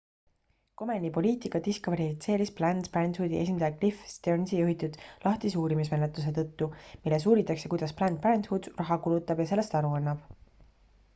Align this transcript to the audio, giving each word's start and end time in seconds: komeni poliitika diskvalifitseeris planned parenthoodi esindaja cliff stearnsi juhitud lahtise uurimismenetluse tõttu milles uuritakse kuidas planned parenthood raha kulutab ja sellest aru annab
komeni 0.81 1.09
poliitika 1.15 1.59
diskvalifitseeris 1.65 2.51
planned 2.59 2.87
parenthoodi 2.95 3.37
esindaja 3.41 3.75
cliff 3.83 4.07
stearnsi 4.13 4.61
juhitud 4.61 4.97
lahtise 5.27 5.61
uurimismenetluse 5.65 6.33
tõttu 6.39 6.69
milles 6.79 7.27
uuritakse 7.33 7.71
kuidas 7.75 7.93
planned 8.01 8.21
parenthood 8.25 8.71
raha 8.81 8.97
kulutab 9.09 9.45
ja 9.45 9.45
sellest 9.53 9.77
aru 9.81 9.93
annab 9.99 10.25